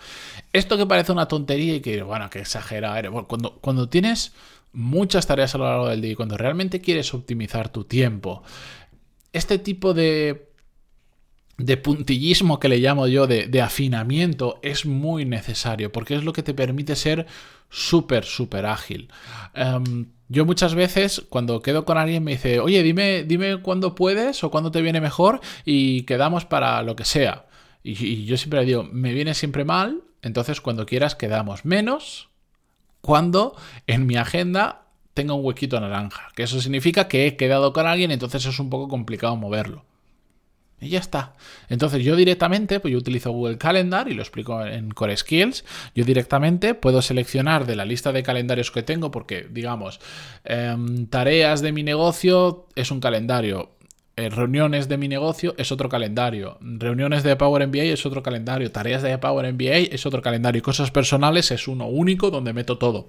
Esto 0.54 0.78
que 0.78 0.86
parece 0.86 1.12
una 1.12 1.28
tontería 1.28 1.76
y 1.76 1.82
que, 1.82 2.04
bueno, 2.04 2.30
que 2.30 2.40
exagera, 2.40 3.02
bueno, 3.10 3.28
cuando, 3.28 3.56
cuando 3.60 3.90
tienes 3.90 4.32
muchas 4.72 5.28
tareas 5.28 5.54
a 5.56 5.58
lo 5.58 5.66
largo 5.66 5.90
del 5.90 6.02
día 6.02 6.12
y 6.14 6.16
cuando 6.16 6.38
realmente 6.38 6.80
quieres 6.80 7.14
optimizar 7.14 7.68
tu 7.68 7.84
tiempo, 7.84 8.44
este 9.34 9.58
tipo 9.58 9.94
de 9.94 10.53
de 11.58 11.78
puntillismo 11.78 12.60
que 12.60 12.70
le 12.70 12.78
llamo 12.78 13.08
yo, 13.08 13.28
de, 13.28 13.62
afinamiento, 13.62 14.60
es 14.64 14.86
muy 14.86 15.26
necesario 15.26 15.92
porque 15.92 16.16
es 16.16 16.24
lo 16.24 16.34
que 16.34 16.44
te 16.44 16.54
permite 16.54 16.96
ser 16.96 17.28
súper, 17.70 18.26
súper 18.26 18.66
ágil. 18.66 19.10
Em, 19.54 20.08
yo 20.30 20.46
muchas 20.46 20.76
veces 20.76 21.24
cuando 21.30 21.62
quedo 21.62 21.86
con 21.86 21.98
alguien 21.98 22.24
me 22.24 22.32
dice, 22.32 22.60
oye, 22.60 22.82
dime, 22.84 23.24
dime 23.24 23.62
cuándo 23.62 23.96
puedes 23.96 24.44
o 24.44 24.52
cuándo 24.52 24.72
te 24.72 24.82
viene 24.82 25.02
mejor 25.02 25.42
y 25.66 26.04
quedamos 26.04 26.46
para 26.46 26.82
lo 26.82 26.96
que 26.96 27.06
sea. 27.06 27.46
Y, 27.84 27.92
y 28.04 28.26
yo 28.26 28.38
siempre 28.38 28.62
le 28.62 28.66
digo, 28.66 28.84
me 28.84 29.14
viene 29.14 29.34
siempre 29.34 29.66
mal, 29.66 30.02
entonces 30.22 30.62
cuando 30.62 30.86
quieras 30.86 31.16
quedamos 31.16 31.66
menos 31.66 32.30
cuando 33.04 33.54
en 33.86 34.06
mi 34.06 34.16
agenda 34.16 34.86
tenga 35.14 35.34
un 35.34 35.44
huequito 35.44 35.78
naranja, 35.78 36.32
que 36.36 36.44
eso 36.44 36.62
significa 36.62 37.10
que 37.10 37.28
he 37.28 37.36
quedado 37.36 37.74
con 37.74 37.86
alguien, 37.86 38.12
entonces 38.12 38.46
es 38.46 38.60
un 38.60 38.70
poco 38.70 38.88
complicado 38.88 39.36
moverlo. 39.36 39.84
Y 40.80 40.90
ya 40.90 41.00
está. 41.00 41.34
Entonces 41.70 42.04
yo 42.04 42.16
directamente, 42.16 42.80
pues 42.80 42.92
yo 42.92 42.98
utilizo 42.98 43.32
Google 43.32 43.58
Calendar 43.58 44.10
y 44.10 44.14
lo 44.14 44.22
explico 44.22 44.66
en 44.66 44.92
Core 44.92 45.16
Skills. 45.16 45.64
Yo 45.96 46.04
directamente 46.04 46.74
puedo 46.74 47.02
seleccionar 47.02 47.66
de 47.66 47.76
la 47.76 47.86
lista 47.86 48.12
de 48.12 48.24
calendarios 48.24 48.70
que 48.72 48.84
tengo, 48.84 49.10
porque 49.12 49.48
digamos, 49.50 50.00
em, 50.44 51.08
tareas 51.08 51.62
de 51.62 51.72
mi 51.72 51.84
negocio 51.84 52.68
es 52.76 52.92
un 52.92 53.00
calendario. 53.00 53.72
Eh, 54.16 54.30
reuniones 54.30 54.90
de 54.90 54.98
mi 54.98 55.08
negocio 55.08 55.56
es 55.58 55.72
otro 55.72 55.90
calendario. 55.90 56.58
Reuniones 56.62 57.24
de 57.24 57.36
Power 57.36 57.68
MBA 57.68 57.86
es 57.86 58.06
otro 58.06 58.22
calendario. 58.22 58.72
Tareas 58.72 59.02
de 59.02 59.18
Power 59.18 59.52
MBA 59.52 59.94
es 59.94 60.06
otro 60.06 60.22
calendario. 60.22 60.62
Cosas 60.62 60.92
personales 60.92 61.50
es 61.50 61.68
uno 61.68 61.88
único 61.88 62.30
donde 62.30 62.54
meto 62.54 62.78
todo. 62.78 63.08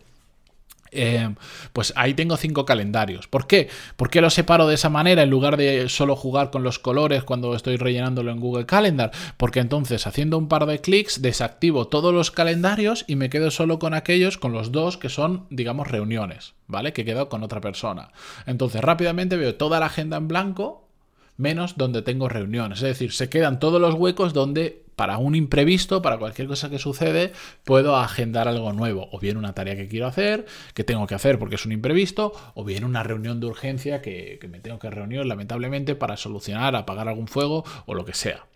Eh, 0.95 1.35
pues 1.73 1.93
ahí 1.97 2.15
tengo 2.15 2.37
cinco 2.37 2.65
calendarios. 2.65 3.27
¿Por 3.27 3.47
qué? 3.47 3.69
¿Por 3.97 4.11
qué 4.11 4.21
lo 4.21 4.31
separo 4.31 4.67
de 4.67 4.75
esa 4.75 4.89
manera 4.89 5.23
en 5.23 5.31
lugar 5.31 5.57
de 5.57 5.89
solo 5.89 6.17
jugar 6.17 6.51
con 6.51 6.63
los 6.63 6.79
colores 6.79 7.25
cuando 7.25 7.55
estoy 7.55 7.77
rellenándolo 7.77 8.31
en 8.31 8.41
Google 8.41 8.67
Calendar? 8.67 9.11
Porque 9.37 9.61
entonces 9.61 10.07
haciendo 10.07 10.39
un 10.39 10.49
par 10.49 10.67
de 10.67 10.81
clics 10.81 11.23
desactivo 11.23 11.89
todos 11.89 12.15
los 12.15 12.31
calendarios 12.31 13.05
y 13.09 13.17
me 13.17 13.31
quedo 13.31 13.51
solo 13.51 13.79
con 13.79 13.95
aquellos, 13.95 14.39
con 14.39 14.53
los 14.53 14.73
dos 14.73 14.97
que 14.97 15.09
son, 15.09 15.47
digamos, 15.51 15.89
reuniones, 15.89 16.55
¿vale? 16.67 16.93
Que 16.93 17.05
quedo 17.05 17.29
con 17.29 17.43
otra 17.43 17.61
persona. 17.61 18.13
Entonces 18.47 18.81
rápidamente 18.81 19.37
veo 19.37 19.57
toda 19.57 19.81
la 19.81 19.87
agenda 19.87 20.17
en 20.17 20.29
blanco 20.29 20.89
menos 21.37 21.77
donde 21.77 22.03
tengo 22.03 22.29
reuniones. 22.29 22.79
Es 22.79 22.89
decir, 22.89 23.13
se 23.13 23.29
quedan 23.29 23.59
todos 23.59 23.81
los 23.81 23.95
huecos 23.95 24.33
donde 24.33 24.84
para 24.97 25.19
un 25.19 25.35
imprevisto, 25.35 26.03
para 26.03 26.19
cualquier 26.19 26.49
cosa 26.49 26.71
que 26.71 26.79
sucede, 26.79 27.33
puedo 27.65 27.97
agendar 27.97 28.49
algo 28.49 28.73
nuevo. 28.73 29.09
O 29.13 29.19
bien 29.19 29.37
una 29.37 29.55
tarea 29.55 29.77
que 29.77 29.89
quiero 29.89 30.07
hacer, 30.07 30.47
que 30.75 30.85
tengo 30.85 31.07
que 31.07 31.15
hacer 31.15 31.39
porque 31.39 31.57
es 31.57 31.67
un 31.67 31.73
imprevisto, 31.73 32.33
o 32.55 32.65
bien 32.65 32.85
una 32.85 33.03
reunión 33.03 33.41
de 33.41 33.47
urgencia 33.47 34.01
que, 34.01 34.39
me 34.51 34.61
tengo 34.61 34.79
que 34.79 34.91
reunir 34.91 35.25
lamentablemente 35.25 35.95
para 35.95 36.17
solucionar, 36.17 36.77
apagar 36.77 37.09
algún 37.09 37.29
fuego 37.29 37.65
o 37.87 37.95
lo 37.95 38.05
que 38.05 38.15
sea. 38.15 38.47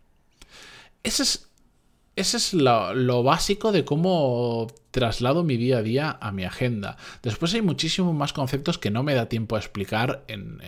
Ese 1.02 1.22
es 1.22 1.47
ese 2.18 2.36
es 2.36 2.52
lo, 2.52 3.22
básico 3.22 3.70
de 3.70 3.84
cómo 3.84 4.66
traslado 4.90 5.44
mi 5.44 5.56
día 5.56 5.78
a 5.78 5.82
día 5.82 6.18
a 6.20 6.32
mi 6.32 6.44
agenda. 6.44 6.96
Después 7.22 7.54
hay 7.54 7.62
muchísimos 7.62 8.14
más 8.14 8.32
conceptos 8.32 8.76
que 8.76 8.90
no 8.90 9.04
me 9.04 9.14
da 9.14 9.28
tiempo 9.28 9.54
a 9.54 9.60
explicar 9.60 10.24
en, 10.26 10.60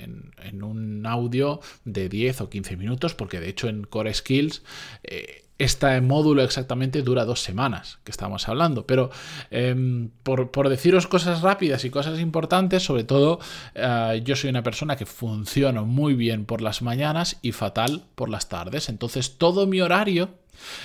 un 0.62 1.04
audio 1.06 1.60
de 1.84 2.08
10 2.08 2.42
o 2.42 2.50
15 2.50 2.76
minutos, 2.76 3.14
porque 3.14 3.40
de 3.40 3.48
hecho 3.48 3.68
en 3.68 3.82
Core 3.82 4.14
Skills 4.14 4.62
eh, 5.02 5.44
este 5.60 6.00
módulo 6.00 6.42
exactamente 6.42 7.02
dura 7.02 7.24
dos 7.24 7.42
semanas 7.42 7.98
que 8.04 8.12
estamos 8.12 8.48
hablando. 8.48 8.86
Pero 8.86 9.10
em, 9.50 10.10
por, 10.22 10.68
deciros 10.68 11.06
cosas 11.06 11.42
rápidas 11.42 11.84
y 11.84 11.90
cosas 11.90 12.18
importantes, 12.20 12.84
sobre 12.84 13.04
todo 13.04 13.40
eh, 13.74 14.22
yo 14.24 14.36
soy 14.36 14.50
una 14.50 14.62
persona 14.62 14.96
que 14.96 15.04
funciona 15.04 15.82
muy 15.82 16.14
bien 16.14 16.46
por 16.46 16.62
las 16.62 16.80
mañanas 16.80 17.38
y 17.42 17.52
fatal 17.52 18.04
por 18.14 18.30
las 18.30 18.48
tardes. 18.48 18.88
Entonces 18.88 19.36
todo 19.36 19.66
mi 19.66 19.80
horario 19.80 20.39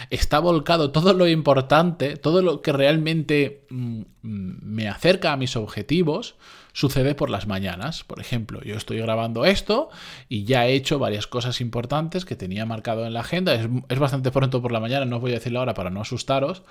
está 0.09 0.39
volcado 0.39 0.91
todo 0.91 1.13
lo 1.13 1.27
importante, 1.27 2.17
todo 2.17 2.41
lo 2.41 2.61
que 2.61 2.71
realmente 2.71 3.65
mm, 3.69 4.01
me 4.21 4.87
acerca 4.87 5.33
a 5.33 5.37
mis 5.37 5.55
objetivos, 5.55 6.35
sucede 6.75 7.15
por 7.15 7.29
las 7.29 7.47
mañanas. 7.47 8.03
Por 8.03 8.19
ejemplo, 8.19 8.61
yo 8.61 8.75
estoy 8.75 8.99
grabando 8.99 9.45
esto 9.45 9.89
y 10.27 10.43
ya 10.43 10.67
he 10.67 10.73
hecho 10.73 10.99
varias 10.99 11.25
cosas 11.25 11.61
importantes 11.61 12.25
que 12.25 12.35
tenía 12.35 12.65
marcado 12.65 13.05
en 13.05 13.13
la 13.13 13.21
agenda. 13.21 13.53
Es, 13.53 13.99
bastante 13.99 14.29
pronto 14.29 14.61
por 14.61 14.73
la 14.73 14.81
mañana, 14.81 15.05
no 15.05 15.15
os 15.15 15.21
voy 15.21 15.31
a 15.31 15.35
decirlo 15.35 15.59
ahora 15.59 15.73
para 15.73 15.89
no 15.89 16.01
asustaros, 16.01 16.63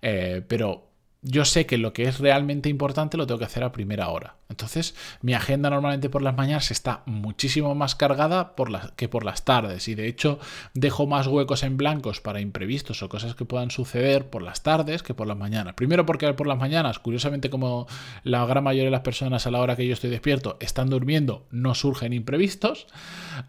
eh, 0.00 0.42
pero 0.46 0.87
yo 1.22 1.44
sé 1.44 1.66
que 1.66 1.78
lo 1.78 1.92
que 1.92 2.04
es 2.04 2.20
realmente 2.20 2.68
importante 2.68 3.16
lo 3.16 3.26
tengo 3.26 3.38
que 3.38 3.44
hacer 3.44 3.64
a 3.64 3.72
primera 3.72 4.08
hora. 4.08 4.36
Entonces, 4.48 4.94
mi 5.20 5.34
agenda 5.34 5.68
normalmente 5.68 6.08
por 6.08 6.22
las 6.22 6.36
mañanas 6.36 6.70
está 6.70 7.02
muchísimo 7.06 7.74
más 7.74 7.94
cargada 7.94 8.54
que 8.96 9.08
por 9.08 9.24
las 9.24 9.44
tardes. 9.44 9.88
Y 9.88 9.94
de 9.94 10.06
hecho, 10.06 10.38
dejo 10.74 11.06
más 11.06 11.26
huecos 11.26 11.64
en 11.64 11.76
blancos 11.76 12.20
para 12.20 12.40
imprevistos 12.40 13.02
o 13.02 13.08
cosas 13.08 13.34
que 13.34 13.44
puedan 13.44 13.70
suceder 13.70 14.30
por 14.30 14.42
las 14.42 14.62
tardes 14.62 15.02
que 15.02 15.12
por 15.12 15.26
las 15.26 15.36
mañanas. 15.36 15.74
Primero 15.74 16.06
porque 16.06 16.32
por 16.32 16.46
las 16.46 16.56
mañanas, 16.56 16.98
curiosamente 16.98 17.50
como 17.50 17.86
la 18.22 18.46
gran 18.46 18.64
mayoría 18.64 18.86
de 18.86 18.90
las 18.92 19.02
personas 19.02 19.46
a 19.46 19.50
la 19.50 19.60
hora 19.60 19.76
que 19.76 19.86
yo 19.86 19.92
estoy 19.92 20.10
despierto 20.10 20.56
están 20.60 20.88
durmiendo, 20.88 21.46
no 21.50 21.74
surgen 21.74 22.12
imprevistos. 22.12 22.86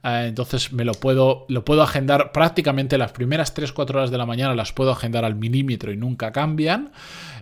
Eh, 0.03 0.25
entonces 0.27 0.73
me 0.73 0.85
lo 0.85 0.93
puedo, 0.93 1.45
lo 1.49 1.63
puedo 1.63 1.83
agendar 1.83 2.31
prácticamente 2.31 2.97
las 2.97 3.11
primeras 3.11 3.55
3-4 3.55 3.89
horas 3.91 4.11
de 4.11 4.17
la 4.17 4.25
mañana 4.25 4.53
las 4.53 4.73
puedo 4.73 4.91
agendar 4.91 5.23
al 5.23 5.35
milímetro 5.35 5.93
y 5.93 5.97
nunca 5.97 6.31
cambian. 6.31 6.91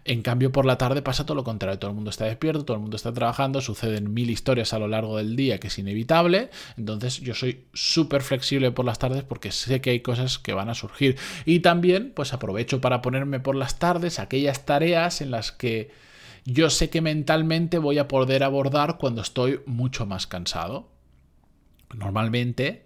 En 0.08 0.22
cambio, 0.22 0.54
por 0.54 0.66
la 0.66 0.78
tarde 0.78 1.02
pasa 1.02 1.26
todo 1.26 1.36
lo 1.36 1.44
contrario. 1.44 1.78
Todo 1.80 1.92
el 1.92 1.96
mundo 1.96 2.12
está 2.12 2.24
despierto, 2.24 2.64
todo 2.64 2.78
el 2.78 2.82
mundo 2.82 2.96
está 2.96 3.12
trabajando, 3.14 3.60
suceden 3.60 4.14
mil 4.14 4.30
historias 4.30 4.72
a 4.72 4.80
lo 4.80 4.88
largo 4.88 5.18
del 5.18 5.36
día 5.36 5.60
que 5.60 5.68
es 5.68 5.78
inevitable. 5.78 6.50
Entonces, 6.78 7.20
yo 7.20 7.36
soy 7.36 7.66
súper 7.74 8.22
flexible 8.22 8.72
por 8.72 8.86
las 8.86 9.00
tardes 9.00 9.24
porque 9.24 9.52
sé 9.52 9.82
que 9.82 9.90
hay 9.90 10.00
cosas 10.00 10.40
que 10.40 10.54
van 10.54 10.70
a 10.70 10.76
surgir. 10.76 11.18
Y 11.44 11.60
también, 11.60 12.14
pues 12.16 12.32
aprovecho 12.32 12.80
para 12.80 13.02
ponerme 13.02 13.42
por 13.42 13.58
las 13.58 13.80
tardes 13.80 14.20
aquellas 14.20 14.66
tareas 14.66 15.20
en 15.20 15.30
las 15.30 15.52
que 15.52 15.92
yo 16.46 16.70
sé 16.70 16.90
que 16.90 17.02
mentalmente 17.02 17.78
voy 17.78 17.98
a 17.98 18.08
poder 18.08 18.46
abordar 18.46 18.98
cuando 18.98 19.22
estoy 19.22 19.60
mucho 19.66 20.06
más 20.06 20.26
cansado. 20.26 20.90
Normalmente, 21.94 22.86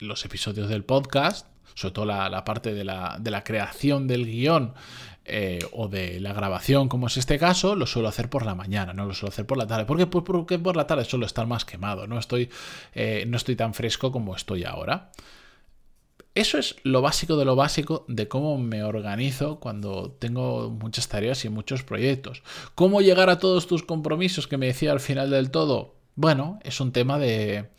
los 0.00 0.24
episodios 0.24 0.68
del 0.68 0.82
podcast 0.82 1.46
sobre 1.74 1.92
todo 1.94 2.04
la, 2.04 2.44
parte 2.44 2.74
de 2.74 2.84
la, 2.84 3.16
de 3.20 3.30
la, 3.30 3.44
creación 3.44 4.08
del 4.08 4.26
guion 4.26 4.74
eh, 5.32 5.60
o 5.72 5.86
de 5.86 6.18
la 6.18 6.32
grabación, 6.32 6.88
como 6.88 7.06
es 7.06 7.16
este 7.16 7.38
caso, 7.38 7.76
lo 7.76 7.86
suelo 7.86 8.08
hacer 8.08 8.28
por 8.28 8.44
la 8.44 8.56
mañana, 8.56 8.92
no 8.92 9.06
lo 9.06 9.14
suelo 9.14 9.30
hacer 9.30 9.46
por 9.46 9.58
la 9.58 9.66
tarde. 9.66 9.84
¿Por 9.84 9.96
qué? 9.96 10.06
Pues 10.06 10.24
porque 10.24 10.58
por 10.58 10.76
la 10.76 10.88
tarde 10.88 11.04
suelo 11.04 11.24
estar 11.24 11.46
más 11.46 11.64
quemado, 11.64 12.08
no 12.08 12.18
estoy, 12.18 12.50
eh, 12.94 13.24
no 13.28 13.36
estoy 13.36 13.54
tan 13.54 13.72
fresco 13.72 14.10
como 14.10 14.34
estoy 14.34 14.64
ahora. 14.64 15.12
Eso 16.34 16.58
es 16.58 16.76
lo 16.82 17.00
básico 17.00 17.36
de 17.36 17.44
lo 17.44 17.54
básico 17.54 18.04
de 18.08 18.26
cómo 18.26 18.58
me 18.58 18.82
organizo 18.82 19.60
cuando 19.60 20.12
tengo 20.12 20.70
muchas 20.70 21.08
tareas 21.08 21.44
y 21.44 21.48
muchos 21.48 21.82
proyectos. 21.84 22.42
¿Cómo 22.74 23.00
llegar 23.00 23.30
a 23.30 23.38
todos 23.38 23.66
tus 23.66 23.82
compromisos 23.84 24.48
que 24.48 24.56
me 24.56 24.66
decía 24.66 24.92
al 24.92 25.00
final 25.00 25.30
del 25.30 25.50
todo? 25.50 25.96
Bueno, 26.16 26.58
es 26.64 26.80
un 26.80 26.92
tema 26.92 27.18
de, 27.18 27.70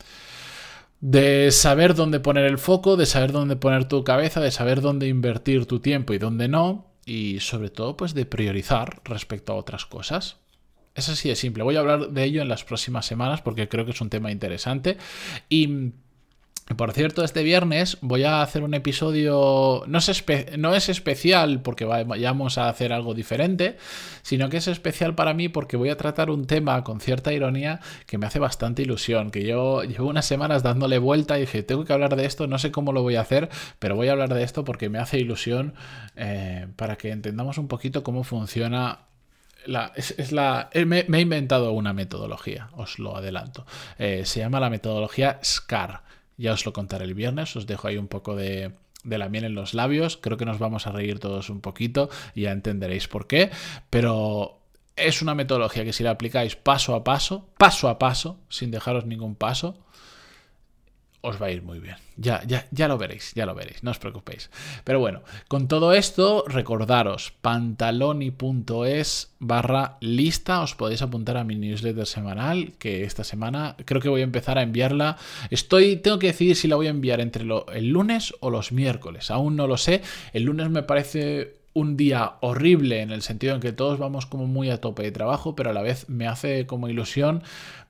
de 1.00 1.50
saber 1.50 1.94
dónde 1.94 2.20
poner 2.20 2.44
el 2.44 2.58
foco, 2.58 2.96
de 2.96 3.06
saber 3.06 3.32
dónde 3.32 3.56
poner 3.56 3.88
tu 3.88 4.04
cabeza, 4.04 4.40
de 4.40 4.50
saber 4.50 4.80
dónde 4.80 5.08
invertir 5.08 5.66
tu 5.66 5.80
tiempo 5.80 6.14
y 6.14 6.18
dónde 6.18 6.48
no 6.48 6.91
y 7.04 7.40
sobre 7.40 7.70
todo 7.70 7.96
pues 7.96 8.14
de 8.14 8.26
priorizar 8.26 9.00
respecto 9.04 9.52
a 9.52 9.56
otras 9.56 9.86
cosas. 9.86 10.38
Es 10.94 11.08
así 11.08 11.28
de 11.28 11.36
simple. 11.36 11.62
Voy 11.62 11.76
a 11.76 11.80
hablar 11.80 12.10
de 12.10 12.24
ello 12.24 12.42
en 12.42 12.48
las 12.48 12.64
próximas 12.64 13.06
semanas 13.06 13.40
porque 13.40 13.68
creo 13.68 13.84
que 13.84 13.92
es 13.92 14.00
un 14.00 14.10
tema 14.10 14.30
interesante 14.30 14.98
y 15.48 15.92
por 16.76 16.92
cierto, 16.92 17.24
este 17.24 17.42
viernes 17.42 17.98
voy 18.00 18.24
a 18.24 18.40
hacer 18.40 18.62
un 18.62 18.74
episodio, 18.74 19.82
no 19.86 19.98
es, 19.98 20.24
no 20.58 20.74
es 20.74 20.88
especial 20.88 21.60
porque 21.60 21.84
vayamos 21.84 22.56
a 22.56 22.68
hacer 22.68 22.92
algo 22.92 23.14
diferente, 23.14 23.76
sino 24.22 24.48
que 24.48 24.58
es 24.58 24.68
especial 24.68 25.14
para 25.14 25.34
mí 25.34 25.48
porque 25.48 25.76
voy 25.76 25.90
a 25.90 25.96
tratar 25.96 26.30
un 26.30 26.46
tema 26.46 26.82
con 26.84 27.00
cierta 27.00 27.32
ironía 27.32 27.80
que 28.06 28.16
me 28.16 28.26
hace 28.26 28.38
bastante 28.38 28.82
ilusión, 28.82 29.30
que 29.30 29.44
yo 29.44 29.82
llevo 29.82 30.08
unas 30.08 30.24
semanas 30.24 30.62
dándole 30.62 30.98
vuelta 30.98 31.36
y 31.36 31.42
dije, 31.42 31.62
tengo 31.62 31.84
que 31.84 31.92
hablar 31.92 32.16
de 32.16 32.26
esto, 32.26 32.46
no 32.46 32.58
sé 32.58 32.70
cómo 32.70 32.92
lo 32.92 33.02
voy 33.02 33.16
a 33.16 33.22
hacer, 33.22 33.50
pero 33.78 33.96
voy 33.96 34.08
a 34.08 34.12
hablar 34.12 34.32
de 34.32 34.44
esto 34.44 34.64
porque 34.64 34.88
me 34.88 34.98
hace 34.98 35.18
ilusión 35.18 35.74
eh, 36.16 36.68
para 36.76 36.96
que 36.96 37.10
entendamos 37.10 37.58
un 37.58 37.68
poquito 37.68 38.02
cómo 38.02 38.22
funciona 38.24 39.00
la, 39.66 39.92
es, 39.94 40.32
la, 40.32 40.70
eh, 40.72 40.84
me, 40.84 41.00
he 41.00 41.20
inventado 41.20 41.72
una 41.72 41.92
metodología, 41.92 42.68
os 42.72 42.98
lo 42.98 43.16
adelanto. 43.16 43.66
Eh, 43.98 44.22
se 44.24 44.40
llama 44.40 44.60
la 44.60 44.70
metodología 44.70 45.38
SCAR. 45.42 46.02
Ya 46.42 46.52
os 46.52 46.66
lo 46.66 46.72
contaré 46.72 47.04
el 47.04 47.14
viernes, 47.14 47.54
os 47.54 47.68
dejo 47.68 47.86
ahí 47.86 47.96
un 47.96 48.08
poco 48.08 48.34
de, 48.34 48.72
la 49.04 49.28
miel 49.28 49.44
en 49.44 49.54
los 49.54 49.74
labios. 49.74 50.16
Creo 50.16 50.36
que 50.36 50.44
nos 50.44 50.58
vamos 50.58 50.88
a 50.88 50.90
reír 50.90 51.20
todos 51.20 51.50
un 51.50 51.60
poquito 51.60 52.10
y 52.34 52.42
ya 52.42 52.50
entenderéis 52.50 53.06
por 53.06 53.28
qué. 53.28 53.52
Pero 53.90 54.58
es 54.96 55.22
una 55.22 55.36
metodología 55.36 55.84
que 55.84 55.92
si 55.92 56.02
la 56.02 56.10
aplicáis 56.10 56.56
paso 56.56 56.96
a 56.96 57.04
paso, 57.04 57.46
paso 57.58 57.88
a 57.88 58.00
paso, 58.00 58.40
sin 58.48 58.72
dejaros 58.72 59.06
ningún 59.06 59.36
paso, 59.36 59.78
os 61.22 61.40
va 61.40 61.46
a 61.46 61.50
ir 61.50 61.62
muy 61.62 61.78
bien. 61.78 61.96
Ya, 62.16 62.42
ya, 62.46 62.66
ya 62.70 62.88
lo 62.88 62.98
veréis, 62.98 63.32
ya 63.34 63.46
lo 63.46 63.54
veréis, 63.54 63.82
no 63.82 63.90
os 63.90 63.98
preocupéis. 63.98 64.50
Pero 64.84 64.98
bueno, 65.00 65.22
con 65.48 65.68
todo 65.68 65.94
esto, 65.94 66.44
recordaros, 66.46 67.32
pantaloni.es 67.40 69.32
barra 69.38 69.96
lista, 70.00 70.60
os 70.60 70.74
podéis 70.74 71.00
apuntar 71.00 71.36
a 71.36 71.44
mi 71.44 71.54
newsletter 71.54 72.06
semanal, 72.06 72.72
que 72.78 73.04
esta 73.04 73.24
semana 73.24 73.76
creo 73.84 74.00
que 74.00 74.08
voy 74.08 74.20
a 74.20 74.24
empezar 74.24 74.58
a 74.58 74.62
enviarla. 74.62 75.16
Estoy, 75.50 75.96
tengo 75.96 76.18
que 76.18 76.26
decidir 76.28 76.56
si 76.56 76.68
la 76.68 76.76
voy 76.76 76.88
a 76.88 76.90
enviar 76.90 77.20
entre 77.20 77.44
el 77.44 77.88
lunes 77.88 78.34
o 78.40 78.50
los 78.50 78.72
miércoles, 78.72 79.30
aún 79.30 79.56
no 79.56 79.66
lo 79.66 79.76
sé. 79.76 80.02
El 80.32 80.42
lunes 80.44 80.70
me 80.70 80.82
parece 80.82 81.61
un 81.74 81.96
día 81.96 82.34
horrible 82.40 83.00
en 83.00 83.10
el 83.10 83.22
sentido 83.22 83.54
en 83.54 83.60
que 83.60 83.72
todos 83.72 83.98
vamos 83.98 84.26
como 84.26 84.46
muy 84.46 84.70
a 84.70 84.80
tope 84.80 85.02
de 85.02 85.12
trabajo, 85.12 85.54
pero 85.54 85.70
a 85.70 85.72
la 85.72 85.82
vez 85.82 86.08
me 86.08 86.26
hace 86.26 86.66
como 86.66 86.88
ilusión 86.88 87.42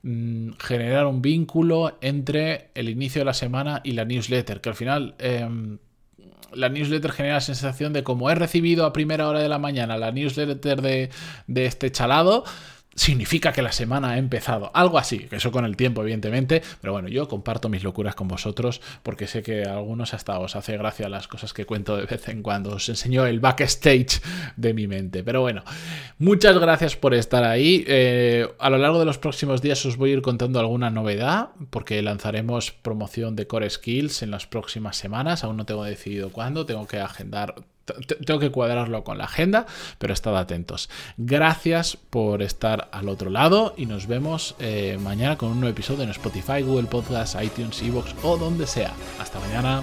mm, 0.03 0.51
generar 0.59 1.07
un 1.07 1.23
vínculo 1.23 1.97
entre 2.01 2.71
el 2.75 2.89
inicio 2.89 3.21
de 3.21 3.27
la 3.27 3.35
semana 3.35 3.81
y 3.85 3.93
la 3.93 4.05
newsletter, 4.05 4.61
que 4.61 4.69
al 4.69 4.75
final... 4.75 5.15
Em, 5.19 5.79
la 6.55 6.69
newsletter 6.69 7.13
genera 7.13 7.37
la 7.37 7.41
sensación 7.41 7.95
de 7.95 8.03
como 8.03 8.31
he 8.31 8.35
recibido 8.35 8.85
a 8.85 8.93
primera 8.93 9.27
hora 9.27 9.41
de 9.41 9.49
la 9.49 9.59
mañana 9.59 9.97
la 9.97 10.13
newsletter 10.13 10.83
de, 10.83 11.09
de 11.47 11.65
este 11.65 11.91
chalado, 11.91 12.45
significa 12.95 13.53
que 13.53 13.63
la 13.63 13.73
semana 13.73 14.11
ha 14.11 14.19
empezado. 14.19 14.71
Algo 14.75 14.99
así, 14.99 15.21
que 15.21 15.37
eso 15.37 15.53
con 15.53 15.65
el 15.65 15.77
tiempo, 15.77 16.03
evidentemente. 16.03 16.63
Pero 16.81 16.93
bueno, 16.93 17.09
yo 17.09 17.29
comparto 17.29 17.69
mis 17.69 17.83
locuras 17.83 18.15
con 18.15 18.29
vosotros 18.29 18.81
porque 19.03 19.27
sé 19.27 19.43
que 19.43 19.65
a 19.65 19.75
algunos 19.75 20.15
hasta 20.15 20.39
os 20.39 20.57
hace 20.57 20.77
gracia 20.77 21.09
las 21.09 21.29
cosas 21.29 21.53
que 21.53 21.65
cuento 21.65 21.97
de 21.97 22.07
vez 22.07 22.29
en 22.29 22.43
cuando. 22.43 22.75
Os 22.77 22.89
enseño 22.89 23.27
el 23.27 23.41
backstage 23.41 24.21
de 24.57 24.75
mi 24.75 24.87
mente. 24.87 25.23
Pero 25.25 25.41
bueno, 25.41 25.63
muchas 26.19 26.59
gracias 26.59 26.97
por 26.97 27.15
estar 27.15 27.45
ahí. 27.45 27.85
Eh, 27.87 28.49
a 28.59 28.71
lo 28.71 28.79
largo 28.79 28.99
de 28.99 29.05
los 29.05 29.19
próximos 29.19 29.63
días 29.63 29.85
os 29.87 29.97
voy 29.97 30.11
a 30.11 30.15
ir 30.15 30.23
contando 30.23 30.61
alguna 30.61 30.91
novedad 30.91 31.51
porque 31.71 32.03
lanzaremos 32.03 32.73
promoción 32.73 33.37
de 33.37 33.47
Core 33.47 33.71
Skills 33.71 34.23
en 34.23 34.31
las 34.31 34.47
próximas 34.47 34.97
semanas. 34.97 35.45
Aún 35.45 35.57
no 35.57 35.67
tengo 35.67 35.85
decidido 35.85 36.31
cuándo. 36.31 36.67
Tengo 36.67 36.87
que 36.87 36.99
agendar 36.99 37.55
tengo 38.25 38.41
que 38.41 38.51
cuadrarlo 38.51 39.05
con 39.05 39.19
la 39.19 39.25
agenda, 39.25 39.67
pero 39.99 40.13
estad 40.13 40.37
atentos. 40.37 40.89
Gracias 41.17 41.97
por 41.97 42.43
estar 42.43 42.89
al 42.93 43.09
otro 43.09 43.31
lado 43.31 43.75
y 43.77 43.87
nos 43.87 44.07
vemos 44.07 44.55
eh, 44.59 44.99
mañana 45.01 45.37
con 45.39 45.51
un 45.51 45.61
nuevo 45.61 45.73
episodio 45.73 46.05
en 46.05 46.11
Spotify, 46.11 46.63
Google 46.63 46.89
Podcasts, 46.89 47.37
iTunes, 47.43 47.83
Evox 47.83 48.15
o 48.23 48.37
donde 48.37 48.67
sea. 48.67 48.93
Hasta 49.19 49.39
mañana. 49.41 49.83